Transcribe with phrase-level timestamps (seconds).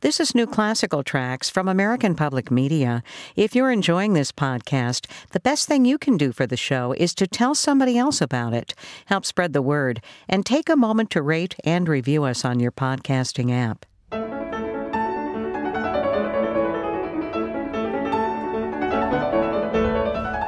[0.00, 3.02] This is New Classical Tracks from American Public Media.
[3.34, 7.16] If you're enjoying this podcast, the best thing you can do for the show is
[7.16, 8.76] to tell somebody else about it,
[9.06, 12.70] help spread the word, and take a moment to rate and review us on your
[12.70, 13.86] podcasting app.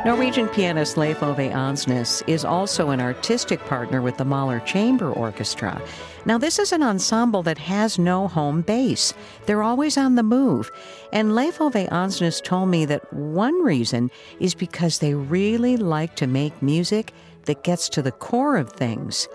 [0.02, 5.80] Norwegian pianist Leif Ove Andsnes is also an artistic partner with the Mahler Chamber Orchestra.
[6.24, 9.12] Now, this is an ensemble that has no home base.
[9.44, 10.70] They're always on the move.
[11.12, 16.26] And Leif Ove Andsnes told me that one reason is because they really like to
[16.26, 17.12] make music
[17.44, 19.28] that gets to the core of things.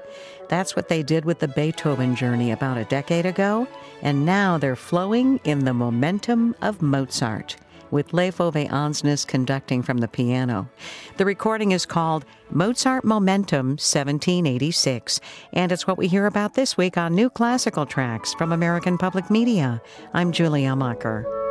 [0.50, 3.68] That's what they did with the Beethoven journey about a decade ago,
[4.02, 7.56] and now they're flowing in the momentum of Mozart
[7.92, 10.70] with Leif Ove Andsnes conducting from the piano.
[11.18, 15.20] The recording is called Mozart Momentum 1786,
[15.54, 19.30] and it's what we hear about this week on New Classical Tracks from American Public
[19.30, 19.82] Media.
[20.14, 21.45] I'm Julie Amacher.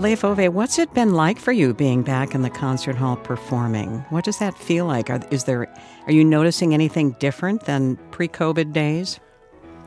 [0.00, 3.98] Leif Ove, what's it been like for you being back in the concert hall performing?
[4.08, 5.10] What does that feel like?
[5.10, 5.70] Are, is there,
[6.06, 9.20] are you noticing anything different than pre-COVID days?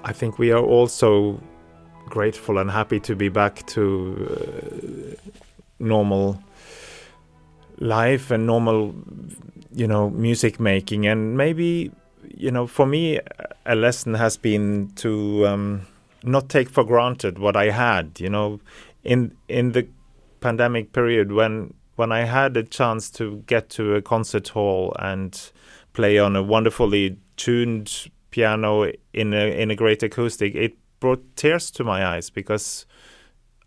[0.03, 1.42] I think we are also
[2.05, 5.31] grateful and happy to be back to uh,
[5.80, 6.39] normal
[7.80, 8.94] life and normal,
[9.73, 11.08] you know, music making.
[11.08, 11.92] And maybe,
[12.38, 13.20] you know, for me,
[13.66, 15.88] a lesson has been to um,
[16.22, 18.20] not take for granted what I had.
[18.20, 18.59] You know,
[19.03, 19.88] in in the
[20.44, 25.52] pandemic period when when I had a chance to get to a concert hall and
[25.94, 31.71] play on a wonderfully tuned piano in a in a great acoustic, it brought tears
[31.71, 32.86] to my eyes because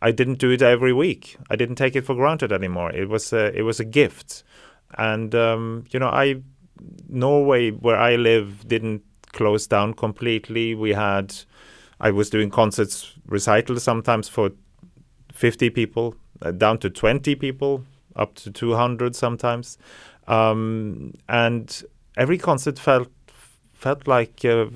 [0.02, 1.36] I didn't do it every week.
[1.50, 2.92] I didn't take it for granted anymore.
[2.92, 4.44] It was a it was a gift,
[4.98, 6.42] and um, you know I
[7.08, 10.74] Norway where I live didn't close down completely.
[10.74, 11.34] We had
[12.00, 14.50] I was doing concerts recitals sometimes for
[15.32, 19.78] 50 people uh, down to 20 people, up to 200 sometimes.
[20.26, 21.82] Um, and
[22.16, 23.08] every concert felt
[23.74, 24.68] felt like a,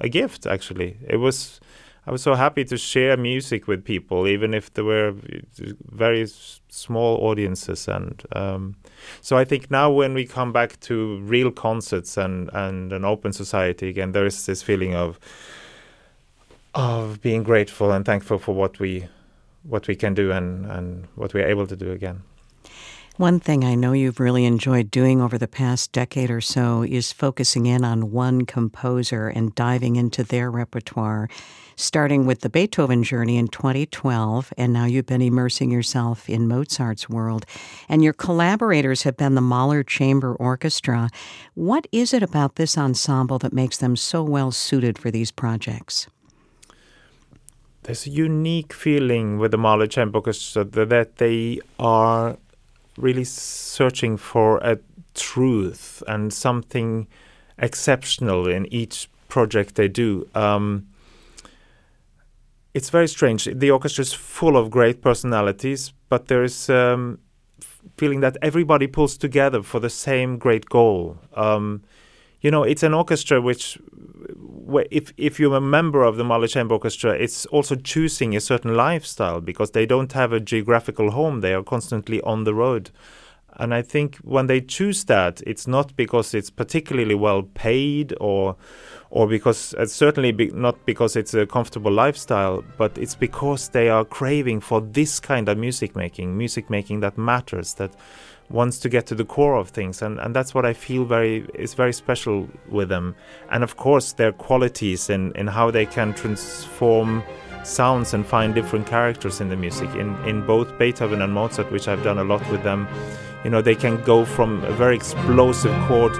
[0.00, 0.46] a, gift.
[0.46, 1.60] Actually, it was.
[2.06, 5.14] I was so happy to share music with people, even if there were
[5.90, 6.26] very
[6.70, 7.86] small audiences.
[7.86, 8.76] And um,
[9.20, 13.32] so I think now, when we come back to real concerts and and an open
[13.32, 15.20] society again, there is this feeling of
[16.74, 19.08] of being grateful and thankful for what we
[19.68, 22.22] what we can do and, and what we're able to do again.
[23.18, 27.10] One thing I know you've really enjoyed doing over the past decade or so is
[27.10, 31.28] focusing in on one composer and diving into their repertoire,
[31.74, 37.08] starting with the Beethoven journey in 2012, and now you've been immersing yourself in Mozart's
[37.08, 37.44] world.
[37.88, 41.10] And your collaborators have been the Mahler Chamber Orchestra.
[41.54, 46.06] What is it about this ensemble that makes them so well suited for these projects?
[47.88, 52.36] There's a unique feeling with the Mahler Chamber Orchestra that they are
[52.98, 54.78] really searching for a
[55.14, 57.06] truth and something
[57.58, 60.28] exceptional in each project they do.
[60.34, 60.86] Um,
[62.74, 63.48] it's very strange.
[63.50, 67.18] The orchestra is full of great personalities, but there is um,
[67.96, 71.16] feeling that everybody pulls together for the same great goal.
[71.32, 71.82] Um,
[72.40, 73.78] you know, it's an orchestra which
[74.90, 78.76] if if you're a member of the Mahler Chamber Orchestra, it's also choosing a certain
[78.76, 82.90] lifestyle because they don't have a geographical home; they are constantly on the road.
[83.56, 88.56] And I think when they choose that, it's not because it's particularly well paid or
[89.10, 93.88] or because uh, certainly be, not because it's a comfortable lifestyle, but it's because they
[93.88, 97.90] are craving for this kind of music making, music making that matters, that
[98.50, 101.46] wants to get to the core of things and, and that's what I feel very
[101.54, 103.14] is very special with them.
[103.50, 107.22] And of course their qualities in, in how they can transform
[107.64, 109.90] sounds and find different characters in the music.
[109.96, 112.88] In, in both Beethoven and Mozart which I've done a lot with them
[113.44, 116.14] you know they can go from a very explosive chord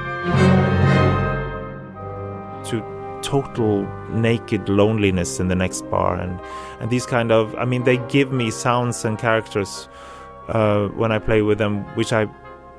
[2.67, 2.83] to
[3.23, 6.15] total naked loneliness in the next bar.
[6.17, 6.39] And
[6.81, 9.89] and these kind of I mean they give me sounds and characters
[10.49, 12.27] uh, when I play with them, which I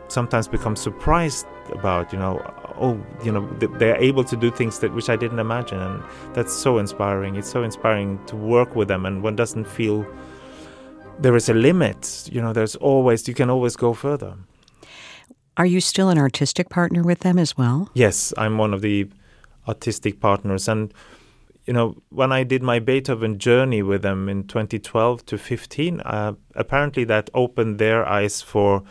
[0.07, 2.11] sometimes become surprised about.
[2.11, 2.41] You know,
[2.79, 6.53] oh, you know, they're able to do things that which I didn't imagine, and that's
[6.53, 7.35] so inspiring.
[7.35, 10.05] It's so inspiring to work with them, and one doesn't feel
[11.19, 12.29] there is a limit.
[12.31, 14.35] You know, there's always you can always go further.
[15.57, 17.89] Are you still an artistic partner with them as well?
[17.93, 19.09] Yes, I'm one of the
[19.67, 20.93] artistic partners, and
[21.69, 26.33] you know, when I did my Beethoven journey with them in 2012 to 15, uh,
[26.55, 28.81] apparently that opened their eyes for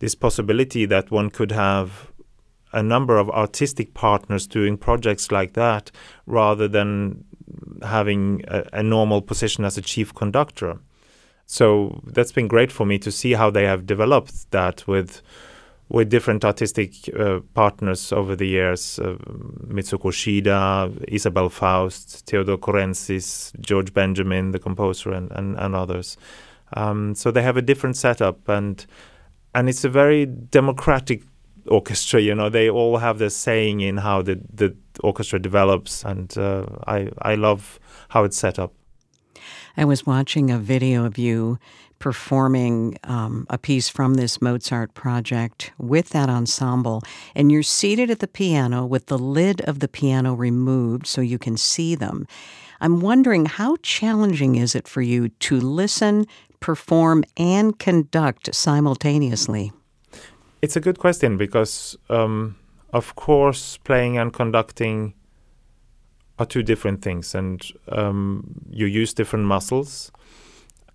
[0.00, 2.10] this possibility that one could have
[2.72, 5.92] a number of artistic partners doing projects like that
[6.26, 7.22] rather than
[7.82, 10.80] having a, a, normal position as a chief conductor.
[11.46, 15.22] So that's been great for me to see how they have developed that with
[15.90, 19.16] with different artistic uh, partners over the years uh,
[19.66, 26.16] Mitsuko Uchida, Isabelle Faust, Teodor Currentzis, George Benjamin, the composer, and, and, and others.
[26.74, 28.84] Um, so they have a different setup, and
[29.54, 31.22] and it's a very democratic
[31.68, 32.20] orchestra.
[32.20, 36.66] You know, they all have their saying in how the the orchestra develops, and uh,
[36.86, 37.80] I I love
[38.10, 38.74] how it's set up.
[39.78, 41.58] I was watching a video of you
[41.98, 47.02] performing um, a piece from this Mozart project with that ensemble,
[47.34, 51.38] and you're seated at the piano with the lid of the piano removed so you
[51.38, 52.26] can see them.
[52.80, 56.26] I'm wondering how challenging is it for you to listen,
[56.60, 59.72] perform, and conduct simultaneously?
[60.62, 62.56] It's a good question because, um,
[62.92, 65.14] of course, playing and conducting
[66.38, 70.12] are two different things, and um, you use different muscles.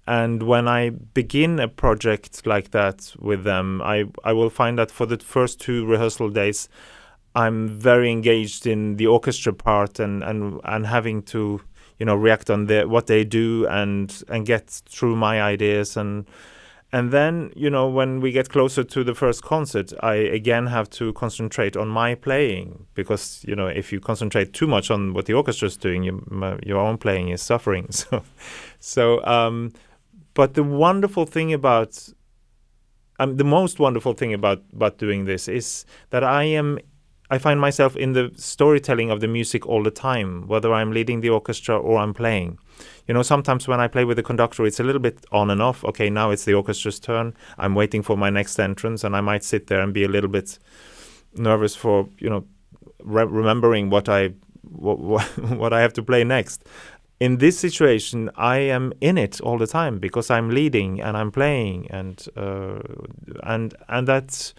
[0.05, 4.91] And when I begin a project like that with them, I, I will find that
[4.91, 6.67] for the first two rehearsal days,
[7.35, 11.61] I'm very engaged in the orchestra part and, and, and having to,
[11.99, 15.95] you know, react on the, what they do and, and get through my ideas.
[15.95, 16.25] And
[16.93, 20.87] and then you know when we get closer to the first concert i again have
[20.91, 25.25] to concentrate on my playing because you know if you concentrate too much on what
[25.25, 26.23] the orchestra is doing you,
[26.63, 27.89] your own playing is suffering.
[28.03, 28.23] So
[28.79, 29.71] so um,
[30.33, 32.09] but the wonderful thing about
[33.19, 36.79] um, the most wonderful thing about about doing this is that i am
[37.33, 41.21] I find myself in the storytelling of the music all the time, whether I'm leading
[41.21, 42.59] the orchestra or I'm playing.
[43.07, 45.59] You know, sometimes when I play with the conductor, it's a little bit on and
[45.59, 45.83] off.
[45.83, 47.33] Okay, now it's the orchestra's turn.
[47.57, 50.29] I'm waiting for my next entrance, and I might sit there and be a little
[50.29, 50.59] bit
[51.35, 52.45] nervous for you know
[53.03, 56.65] re- remembering what I what, what I have to play next.
[57.23, 61.31] In this situation, I am in it all the time because I'm leading and I'm
[61.31, 62.79] playing, and uh,
[63.43, 64.53] and and that's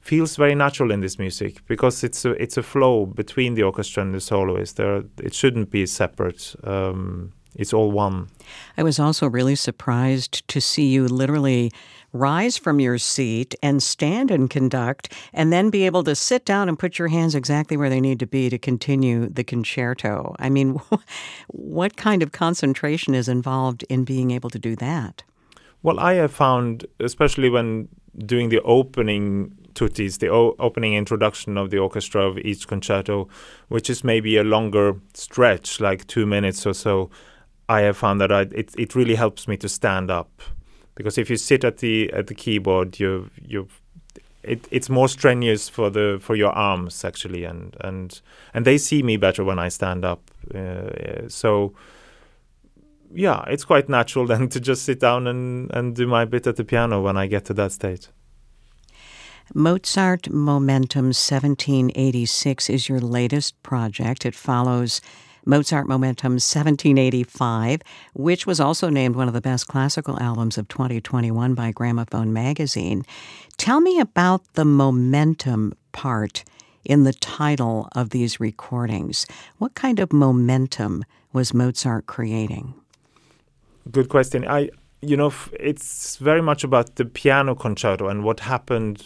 [0.00, 4.02] feels very natural in this music because it's a it's a flow between the orchestra
[4.02, 4.76] and the soloist.
[4.76, 6.54] There, it shouldn't be separate.
[6.64, 8.28] Um, it's all one.
[8.76, 11.72] I was also really surprised to see you literally
[12.12, 16.68] rise from your seat and stand and conduct, and then be able to sit down
[16.68, 20.34] and put your hands exactly where they need to be to continue the concerto.
[20.38, 20.80] I mean,
[21.48, 25.22] what kind of concentration is involved in being able to do that?
[25.82, 27.88] Well, I have found, especially when
[28.26, 33.28] doing the opening tutti, the o- opening introduction of the orchestra of each concerto,
[33.68, 37.10] which is maybe a longer stretch, like two minutes or so,
[37.72, 40.42] I have found that I, it it really helps me to stand up,
[40.94, 43.68] because if you sit at the at the keyboard, you you
[44.42, 48.20] it, it's more strenuous for the for your arms actually, and and
[48.54, 50.30] and they see me better when I stand up.
[50.54, 51.72] Uh, so
[53.14, 56.56] yeah, it's quite natural then to just sit down and, and do my bit at
[56.56, 58.08] the piano when I get to that state.
[59.54, 64.24] Mozart Momentum 1786 is your latest project.
[64.24, 65.00] It follows
[65.44, 67.82] Mozart Momentum 1785,
[68.14, 73.04] which was also named one of the best classical albums of 2021 by Gramophone magazine.
[73.56, 76.44] Tell me about the momentum part
[76.84, 79.26] in the title of these recordings.
[79.58, 82.74] What kind of momentum was Mozart creating?
[83.90, 84.46] Good question.
[84.46, 84.70] I
[85.00, 89.04] you know it's very much about the piano concerto and what happened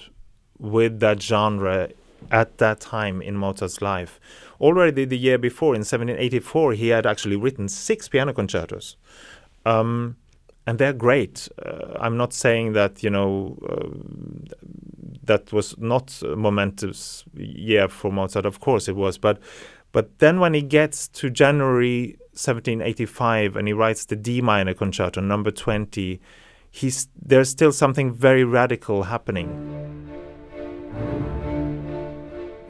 [0.59, 1.89] with that genre
[2.31, 4.21] at that time in Mozart's life.
[4.61, 8.97] Already the year before, in 1784, he had actually written six piano concertos.
[9.65, 10.17] Um,
[10.67, 11.49] and they're great.
[11.65, 13.89] Uh, I'm not saying that, you know, uh,
[15.23, 18.47] that was not a momentous year for Mozart.
[18.47, 19.19] Of course it was.
[19.19, 19.39] But,
[19.93, 25.21] but then when he gets to January 1785 and he writes the D minor concerto,
[25.21, 26.21] number 20,
[26.71, 30.07] he's, there's still something very radical happening.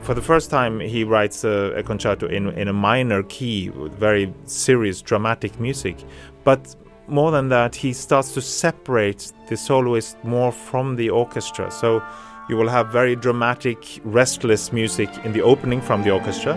[0.07, 3.93] For the first time, he writes a, a concerto in, in a minor key, with
[3.95, 5.97] very serious, dramatic music.
[6.45, 6.77] But
[7.09, 11.73] more than that, he starts to separate the soloist more from the orchestra.
[11.73, 12.05] So
[12.49, 16.55] you will have very dramatic, restless music in the opening from the orchestra.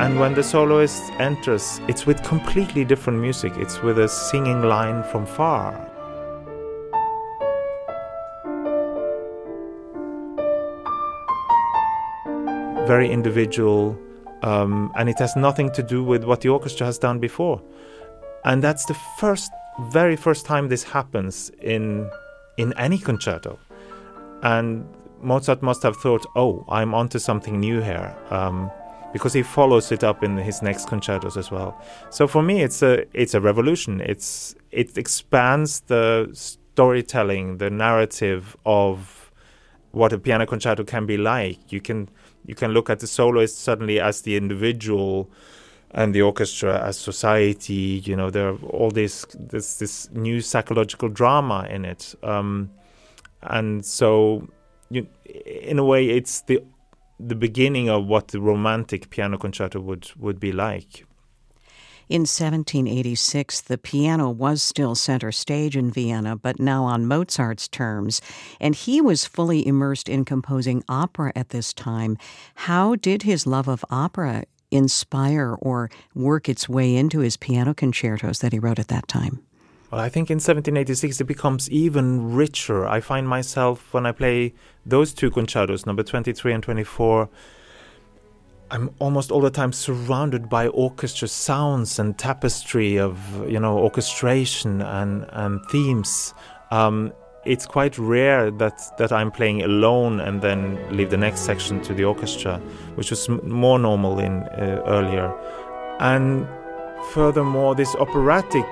[0.00, 3.52] And when the soloist enters, it's with completely different music.
[3.58, 5.89] It's with a singing line from far.
[12.94, 13.96] Very individual,
[14.42, 17.58] um, and it has nothing to do with what the orchestra has done before.
[18.44, 19.50] And that's the first,
[19.92, 21.34] very first time this happens
[21.74, 22.10] in
[22.56, 23.52] in any concerto.
[24.42, 24.68] And
[25.22, 28.56] Mozart must have thought, "Oh, I'm onto something new here," um,
[29.12, 31.70] because he follows it up in his next concertos as well.
[32.10, 32.92] So for me, it's a
[33.22, 34.00] it's a revolution.
[34.12, 39.30] It's it expands the storytelling, the narrative of
[39.92, 41.60] what a piano concerto can be like.
[41.72, 42.08] You can
[42.46, 45.30] you can look at the soloist suddenly as the individual
[45.92, 48.02] and the orchestra as society.
[48.04, 52.70] You know, there are all this this this new psychological drama in it, um,
[53.42, 54.48] and so
[54.90, 56.62] you, in a way, it's the
[57.18, 61.04] the beginning of what the romantic piano concerto would would be like.
[62.10, 68.20] In 1786, the piano was still center stage in Vienna, but now on Mozart's terms,
[68.58, 72.18] and he was fully immersed in composing opera at this time.
[72.66, 78.40] How did his love of opera inspire or work its way into his piano concertos
[78.40, 79.44] that he wrote at that time?
[79.92, 82.88] Well, I think in 1786 it becomes even richer.
[82.88, 84.52] I find myself, when I play
[84.84, 87.28] those two concertos, number 23 and 24,
[88.70, 94.82] I'm almost all the time surrounded by orchestra sounds and tapestry of you know orchestration
[94.82, 96.34] and and themes.
[96.70, 97.12] Um,
[97.44, 101.94] it's quite rare that that I'm playing alone and then leave the next section to
[101.94, 102.58] the orchestra,
[102.94, 105.34] which was more normal in uh, earlier.
[105.98, 106.46] And
[107.12, 108.66] furthermore, this operatic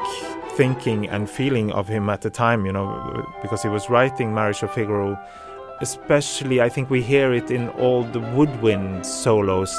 [0.52, 4.62] thinking and feeling of him at the time, you know, because he was writing Marriage
[4.62, 5.18] of Figaro
[5.80, 9.74] especially I think we hear it in all the woodwind solos.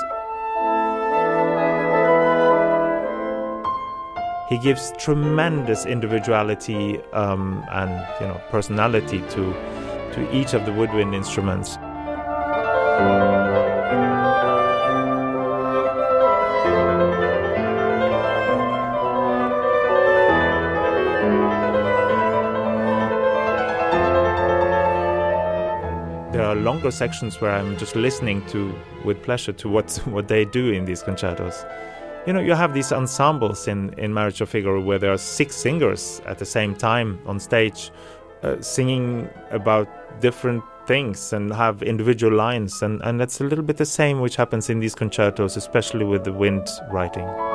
[4.50, 9.53] He gives tremendous individuality um, and you know personality to
[10.13, 11.77] to each of the woodwind instruments.
[26.69, 28.59] Longer sections where I'm just listening to
[29.03, 31.65] with pleasure to what what they do in these concertos.
[32.27, 35.55] You know, you have these ensembles in in Marriage of Figaro where there are six
[35.55, 37.91] singers at the same time on stage,
[38.43, 39.88] uh, singing about
[40.21, 44.35] different things and have individual lines, and and that's a little bit the same which
[44.35, 47.49] happens in these concertos, especially with the wind writing.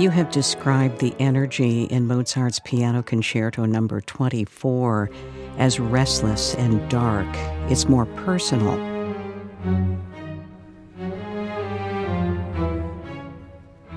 [0.00, 5.10] You have described the energy in Mozart's Piano Concerto number 24
[5.58, 7.28] as restless and dark.
[7.70, 8.80] It's more personal.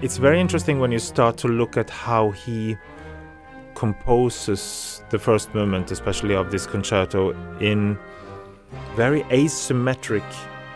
[0.02, 2.76] It's very interesting when you start to look at how he
[3.74, 7.32] composes the first movement, especially of this concerto,
[7.62, 7.98] in
[8.98, 10.30] very asymmetric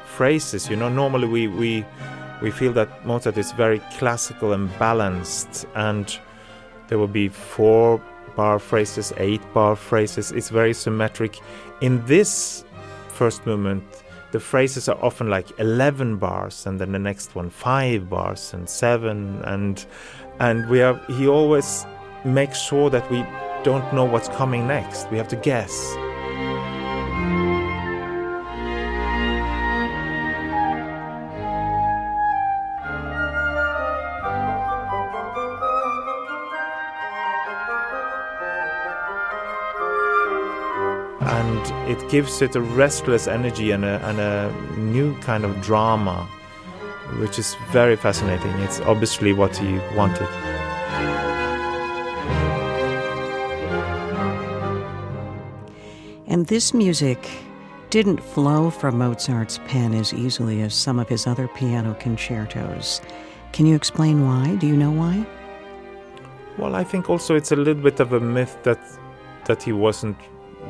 [0.05, 0.69] phrases.
[0.69, 1.85] You know, normally we, we
[2.41, 6.17] we feel that Mozart is very classical and balanced, and
[6.87, 8.01] there will be four
[8.35, 10.31] bar phrases, eight bar phrases.
[10.31, 11.39] It's very symmetric.
[11.81, 12.63] In this
[13.09, 13.83] first movement,
[14.31, 18.69] the phrases are often like 11 bars, and then the next one five bars and
[18.69, 19.85] seven, and
[20.39, 20.99] and we are.
[21.07, 21.85] He always
[22.25, 23.25] makes sure that we
[23.63, 25.09] don't know what's coming next.
[25.09, 25.95] We have to guess.
[42.09, 46.27] Gives it a restless energy and a, and a new kind of drama,
[47.19, 48.51] which is very fascinating.
[48.59, 50.27] It's obviously what he wanted.
[56.27, 57.29] And this music
[57.89, 63.01] didn't flow from Mozart's pen as easily as some of his other piano concertos.
[63.53, 64.55] Can you explain why?
[64.55, 65.25] Do you know why?
[66.57, 68.79] Well, I think also it's a little bit of a myth that
[69.45, 70.17] that he wasn't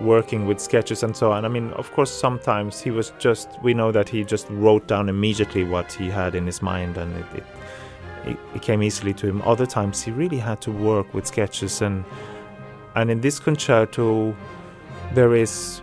[0.01, 1.45] working with sketches and so on.
[1.45, 5.09] I mean, of course, sometimes he was just, we know that he just wrote down
[5.09, 7.43] immediately what he had in his mind and it,
[8.25, 9.41] it, it came easily to him.
[9.43, 12.03] Other times he really had to work with sketches and
[12.95, 14.35] and in this concerto
[15.13, 15.81] there is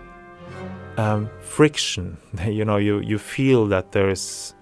[0.97, 2.16] um, friction.
[2.47, 4.54] you know, you, you feel that there is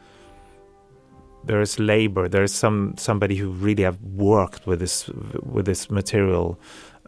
[1.45, 2.29] there is labor.
[2.29, 5.09] There is some somebody who really have worked with this
[5.43, 6.59] with this material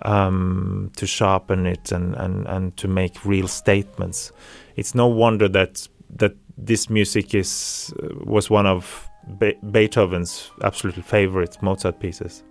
[0.05, 4.33] um, to sharpen it and, and, and to make real statements.
[4.77, 9.09] It's no wonder that that this music is uh, was one of
[9.39, 12.45] Be- Beethoven's absolute favorite Mozart pieces.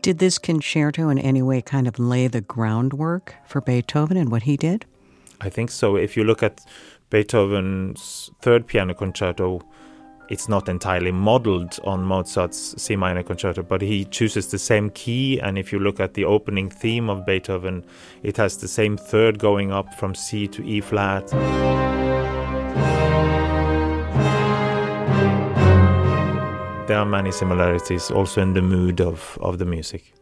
[0.00, 4.42] Did this concerto in any way kind of lay the groundwork for Beethoven and what
[4.42, 4.86] he did?
[5.40, 5.96] I think so.
[5.96, 6.64] If you look at
[7.10, 9.60] Beethoven's third piano concerto,
[10.30, 15.40] it's not entirely modeled on Mozart's C minor concerto, but he chooses the same key.
[15.40, 17.84] And if you look at the opening theme of Beethoven,
[18.22, 21.26] it has the same third going up from C to E flat.
[26.86, 30.12] There are many similarities also in the mood of, of the music.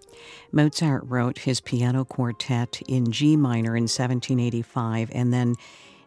[0.52, 5.56] Mozart wrote his piano quartet in G minor in 1785, and then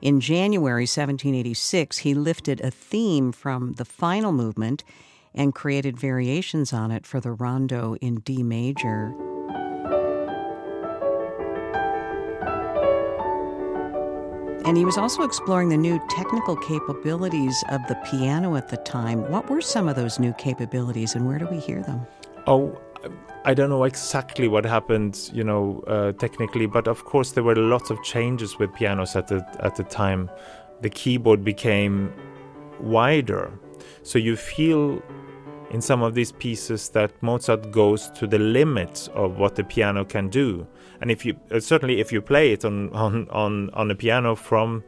[0.01, 4.83] in January 1786, he lifted a theme from the final movement
[5.33, 9.13] and created variations on it for the rondo in D major.
[14.63, 19.29] And he was also exploring the new technical capabilities of the piano at the time.
[19.31, 22.05] What were some of those new capabilities and where do we hear them?
[22.47, 22.79] Oh,
[23.43, 27.55] I don't know exactly what happened, you know, uh, technically, but of course there were
[27.55, 30.29] lots of changes with pianos at the at the time.
[30.81, 32.13] The keyboard became
[32.79, 33.51] wider,
[34.03, 35.01] so you feel
[35.71, 40.05] in some of these pieces that Mozart goes to the limit of what the piano
[40.05, 40.67] can do.
[41.01, 44.35] And if you uh, certainly if you play it on on on on a piano
[44.35, 44.83] from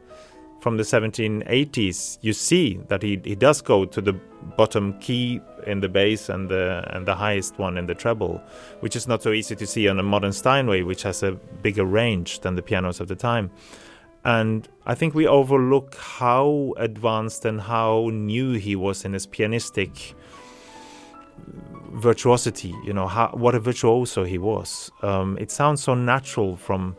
[0.64, 4.14] from the 1780s, you see that he, he does go to the
[4.56, 8.40] bottom key in the bass and the and the highest one in the treble,
[8.80, 11.84] which is not so easy to see on a modern Steinway, which has a bigger
[11.84, 13.50] range than the pianos of the time.
[14.24, 20.14] And I think we overlook how advanced and how new he was in his pianistic
[21.92, 22.74] virtuosity.
[22.86, 24.90] You know, how, what a virtuoso he was.
[25.02, 26.96] Um, it sounds so natural from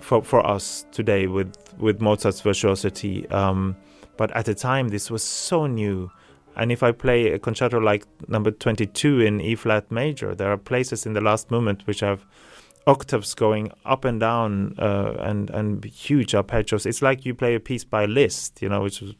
[0.00, 3.28] for for us today with with Mozart's virtuosity.
[3.30, 3.76] Um,
[4.16, 6.10] but at the time, this was so new.
[6.56, 10.56] And if I play a concerto like number 22 in E flat major, there are
[10.56, 12.24] places in the last movement which have
[12.86, 16.86] octaves going up and down uh, and and huge arpeggios.
[16.86, 19.14] It's like you play a piece by Liszt, you know, which was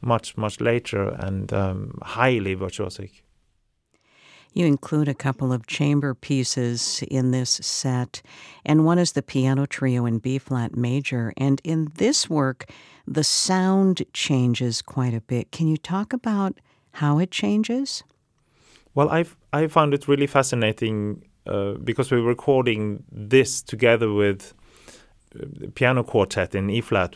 [0.00, 3.22] much much later and um, highly virtuosic.
[4.56, 8.22] You include a couple of chamber pieces in this set,
[8.64, 11.34] and one is the piano trio in B flat major.
[11.36, 12.64] And in this work,
[13.06, 15.52] the sound changes quite a bit.
[15.52, 16.58] Can you talk about
[16.92, 18.02] how it changes?
[18.94, 24.54] Well, I've I found it really fascinating uh, because we're recording this together with
[25.34, 27.14] the piano quartet in E flat.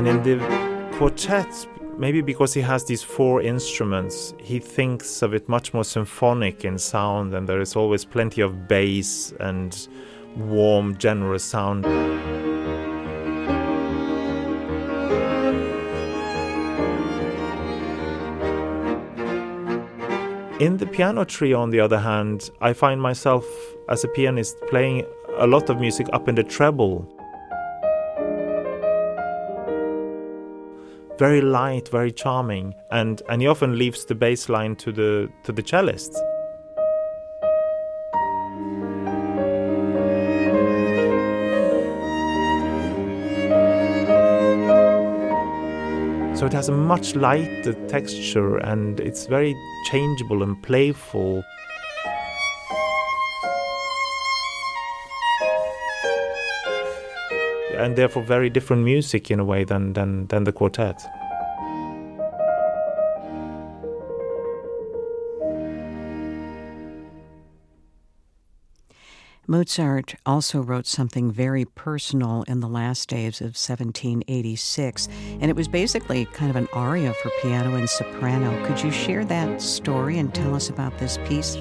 [0.00, 5.46] And in the quartet, maybe because he has these four instruments, he thinks of it
[5.46, 9.88] much more symphonic in sound, and there is always plenty of bass and
[10.36, 11.84] warm, generous sound.
[20.62, 23.44] In the piano trio, on the other hand, I find myself
[23.90, 25.04] as a pianist playing
[25.36, 27.19] a lot of music up in the treble.
[31.20, 35.52] Very light, very charming, and and he often leaves the bass line to the to
[35.52, 36.16] the cellists.
[46.38, 49.54] So it has a much lighter texture and it's very
[49.90, 51.44] changeable and playful.
[57.80, 61.00] And therefore very different music in a way than than, than the quartet.
[69.50, 75.08] Mozart also wrote something very personal in the last days of 1786,
[75.40, 78.64] and it was basically kind of an aria for piano and soprano.
[78.64, 81.56] Could you share that story and tell us about this piece?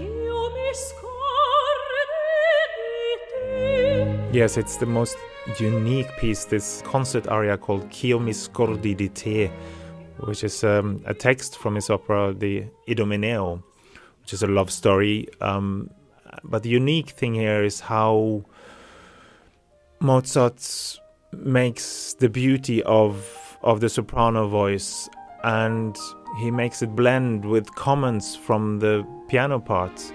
[4.31, 5.17] Yes, it's the most
[5.57, 9.51] unique piece, this concert aria called Ch'io mi scordi di te,
[10.19, 13.63] which is um, a text from his opera, the Idomeneo,
[14.21, 15.27] which is a love story.
[15.41, 15.89] Um,
[16.43, 18.45] but the unique thing here is how
[19.99, 20.99] Mozart
[21.31, 25.09] makes the beauty of of the soprano voice
[25.43, 25.97] and
[26.39, 30.13] he makes it blend with comments from the piano parts.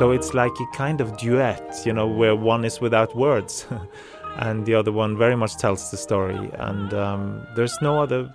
[0.00, 3.66] So it's like a kind of duet, you know, where one is without words.
[4.36, 6.50] and the other one very much tells the story.
[6.54, 8.32] And um, there's no other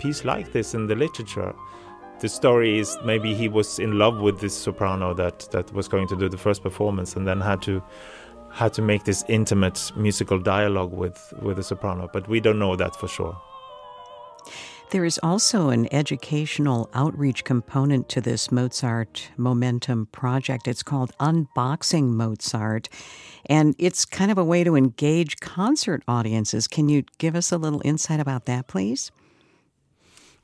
[0.00, 1.54] piece like this in the literature.
[2.20, 6.08] The story is maybe he was in love with this soprano that, that was going
[6.08, 7.82] to do the first performance and then had to
[8.52, 12.76] had to make this intimate musical dialogue with, with the soprano, but we don't know
[12.76, 13.34] that for sure.
[14.90, 20.66] There is also an educational outreach component to this Mozart Momentum project.
[20.66, 22.88] It's called Unboxing Mozart,
[23.46, 26.66] and it's kind of a way to engage concert audiences.
[26.66, 29.10] Can you give us a little insight about that, please?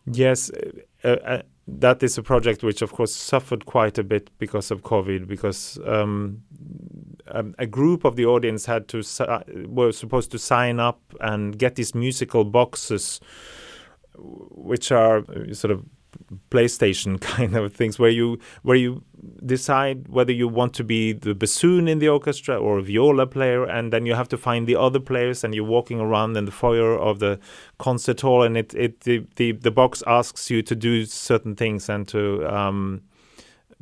[0.06, 0.50] Yes.
[1.02, 4.82] Uh, uh, that is a project which, of course, suffered quite a bit because of
[4.82, 6.42] COVID, because um,
[7.28, 9.02] um, a group of the audience had to
[9.66, 13.20] were supposed to sign up and get these musical boxes
[14.18, 15.84] which are uh, sort of
[16.50, 19.02] PlayStation kind of things where you where you
[19.44, 23.64] decide whether you want to be the bassoon in the orchestra or a viola player
[23.64, 26.52] and then you have to find the other players and you're walking around in the
[26.52, 27.38] foyer of the
[27.78, 31.88] concert hall and it, it the, the, the box asks you to do certain things
[31.88, 33.02] and to um,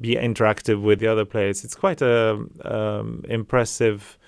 [0.01, 1.65] be interactive with the other players.
[1.65, 4.19] It's quite a um, impressive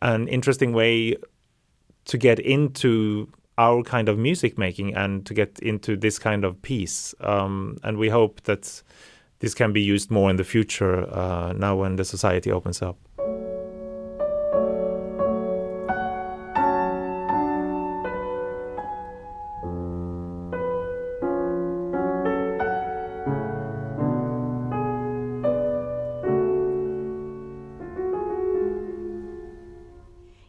[0.00, 1.16] and interesting way
[2.04, 3.28] to get into
[3.62, 7.14] our kind of music making and to get into this kind of piece.
[7.20, 8.82] Um, and we hope that
[9.38, 12.96] this can be used more in the future uh, now when the society opens up.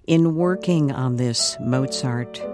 [0.05, 2.52] In working on this Mozart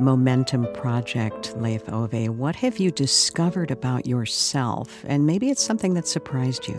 [0.00, 5.04] momentum project, Leif Ove, what have you discovered about yourself?
[5.06, 6.76] And maybe it's something that surprised you.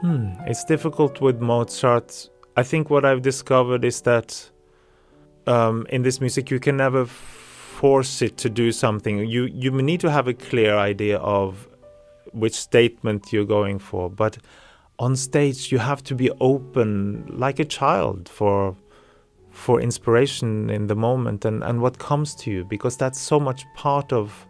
[0.00, 2.28] Hmm, it's difficult with Mozart.
[2.56, 4.50] I think what I've discovered is that
[5.46, 9.18] um, in this music, you can never force it to do something.
[9.28, 11.68] You you need to have a clear idea of
[12.32, 14.38] which statement you're going for, but
[14.98, 18.76] on stage you have to be open like a child for
[19.54, 23.64] for inspiration in the moment and, and what comes to you because that's so much
[23.74, 24.46] part of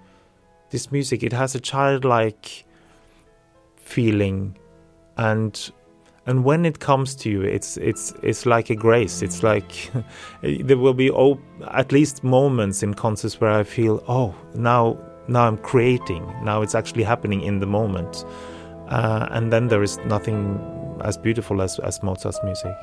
[0.70, 1.22] this music.
[1.22, 2.64] It has a childlike
[3.76, 4.56] feeling
[5.16, 5.70] and
[6.26, 9.20] and when it comes to you it's it's it's like a grace.
[9.20, 9.92] It's like
[10.42, 11.38] there will be op-
[11.70, 16.24] at least moments in concerts where i feel oh now now i'm creating.
[16.42, 18.24] Now it's actually happening in the moment.
[18.88, 20.60] Uh, and then there is nothing
[21.02, 22.74] as beautiful as, as mozart's music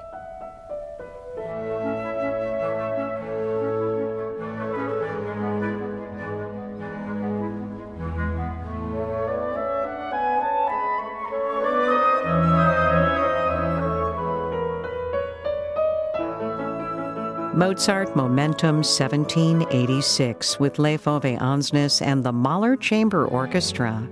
[17.72, 24.10] Mozart Momentum 1786 with Leif Ove Andsnes and the Mahler Chamber Orchestra.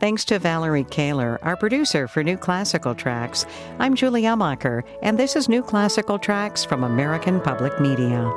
[0.00, 3.46] Thanks to Valerie Kahler, our producer for New Classical Tracks.
[3.78, 8.28] I'm Julie Amacher, and this is New Classical Tracks from American Public Media.